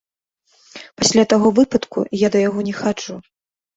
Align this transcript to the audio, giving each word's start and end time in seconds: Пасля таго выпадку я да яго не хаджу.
Пасля 1.01 1.23
таго 1.33 1.47
выпадку 1.61 1.99
я 2.25 2.33
да 2.37 2.43
яго 2.47 2.59
не 2.69 2.73
хаджу. 2.79 3.15